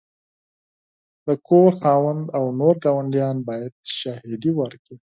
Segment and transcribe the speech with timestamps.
[1.25, 4.95] د کور خاوند او نور ګاونډیان باید شاهدي ورکړي.